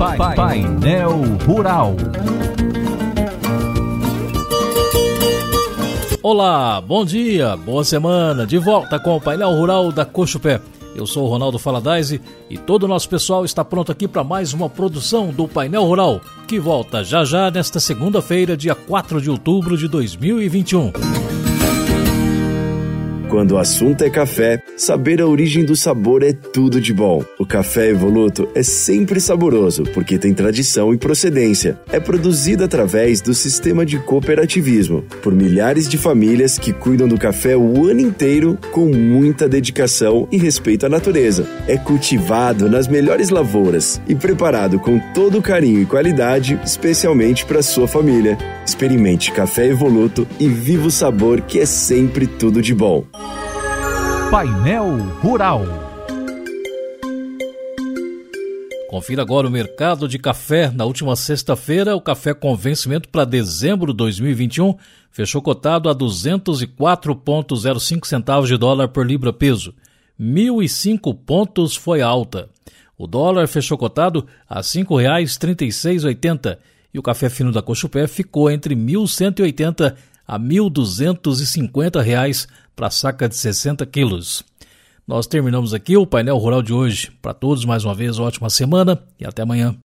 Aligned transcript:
Painel 0.00 1.20
Rural. 1.46 1.94
Olá, 6.22 6.80
bom 6.80 7.04
dia, 7.04 7.54
boa 7.54 7.84
semana, 7.84 8.46
de 8.46 8.56
volta 8.56 8.98
com 8.98 9.16
o 9.16 9.20
painel 9.20 9.50
rural 9.50 9.92
da 9.92 10.06
Cochupé. 10.06 10.58
Eu 10.96 11.06
sou 11.06 11.26
o 11.26 11.28
Ronaldo 11.28 11.58
Faladaise 11.58 12.18
e 12.48 12.56
todo 12.56 12.84
o 12.84 12.88
nosso 12.88 13.10
pessoal 13.10 13.44
está 13.44 13.62
pronto 13.62 13.92
aqui 13.92 14.08
para 14.08 14.24
mais 14.24 14.54
uma 14.54 14.70
produção 14.70 15.26
do 15.26 15.46
Painel 15.46 15.84
Rural, 15.84 16.22
que 16.48 16.58
volta 16.58 17.04
já 17.04 17.22
já 17.22 17.50
nesta 17.50 17.78
segunda-feira, 17.78 18.56
dia 18.56 18.74
4 18.74 19.20
de 19.20 19.28
outubro 19.28 19.76
de 19.76 19.86
2021. 19.86 20.92
Quando 23.30 23.52
o 23.52 23.58
assunto 23.58 24.02
é 24.02 24.10
café, 24.10 24.60
saber 24.76 25.22
a 25.22 25.26
origem 25.26 25.64
do 25.64 25.76
sabor 25.76 26.24
é 26.24 26.32
tudo 26.32 26.80
de 26.80 26.92
bom. 26.92 27.22
O 27.38 27.46
café 27.46 27.90
Evoluto 27.90 28.48
é 28.56 28.62
sempre 28.64 29.20
saboroso 29.20 29.84
porque 29.94 30.18
tem 30.18 30.34
tradição 30.34 30.92
e 30.92 30.98
procedência. 30.98 31.78
É 31.92 32.00
produzido 32.00 32.64
através 32.64 33.20
do 33.20 33.32
sistema 33.32 33.86
de 33.86 34.00
cooperativismo 34.00 35.04
por 35.22 35.32
milhares 35.32 35.88
de 35.88 35.96
famílias 35.96 36.58
que 36.58 36.72
cuidam 36.72 37.06
do 37.06 37.16
café 37.16 37.56
o 37.56 37.86
ano 37.86 38.00
inteiro 38.00 38.58
com 38.72 38.86
muita 38.86 39.48
dedicação 39.48 40.26
e 40.32 40.36
respeito 40.36 40.86
à 40.86 40.88
natureza. 40.88 41.46
É 41.68 41.76
cultivado 41.76 42.68
nas 42.68 42.88
melhores 42.88 43.30
lavouras 43.30 44.00
e 44.08 44.14
preparado 44.14 44.80
com 44.80 44.98
todo 45.14 45.40
carinho 45.40 45.80
e 45.80 45.86
qualidade, 45.86 46.58
especialmente 46.64 47.46
para 47.46 47.62
sua 47.62 47.86
família. 47.86 48.36
Experimente 48.66 49.30
café 49.30 49.68
Evoluto 49.68 50.26
e 50.40 50.48
viva 50.48 50.88
o 50.88 50.90
sabor 50.90 51.40
que 51.42 51.60
é 51.60 51.66
sempre 51.66 52.26
tudo 52.26 52.60
de 52.60 52.74
bom. 52.74 53.04
Painel 54.30 54.96
Rural. 55.20 55.62
Confira 58.88 59.22
agora 59.22 59.48
o 59.48 59.50
mercado 59.50 60.06
de 60.06 60.20
café. 60.20 60.70
Na 60.70 60.84
última 60.84 61.16
sexta-feira, 61.16 61.96
o 61.96 62.00
café 62.00 62.32
com 62.32 62.54
vencimento 62.54 63.08
para 63.08 63.24
dezembro 63.24 63.92
de 63.92 63.96
2021 63.96 64.76
fechou 65.10 65.42
cotado 65.42 65.90
a 65.90 65.94
204,05 65.96 68.06
centavos 68.06 68.48
de 68.48 68.56
dólar 68.56 68.90
por 68.90 69.04
libra 69.04 69.32
peso. 69.32 69.74
1.005 70.18 71.18
pontos 71.26 71.74
foi 71.74 72.00
alta. 72.00 72.48
O 72.96 73.08
dólar 73.08 73.48
fechou 73.48 73.76
cotado 73.76 74.28
a 74.48 74.58
R$ 74.58 74.62
5,3680 74.62 76.56
e 76.94 77.00
o 77.00 77.02
café 77.02 77.28
fino 77.28 77.50
da 77.50 77.62
Cochupé 77.62 78.06
ficou 78.06 78.48
entre 78.48 78.76
1.180 78.76 79.96
a 80.30 80.38
1.250 80.38 82.00
reais 82.00 82.46
para 82.76 82.88
saca 82.88 83.28
de 83.28 83.34
60 83.34 83.84
quilos. 83.86 84.44
Nós 85.04 85.26
terminamos 85.26 85.74
aqui 85.74 85.96
o 85.96 86.06
painel 86.06 86.38
rural 86.38 86.62
de 86.62 86.72
hoje. 86.72 87.10
Para 87.20 87.34
todos, 87.34 87.64
mais 87.64 87.84
uma 87.84 87.96
vez, 87.96 88.16
ótima 88.16 88.48
semana 88.48 89.02
e 89.18 89.26
até 89.26 89.42
amanhã. 89.42 89.76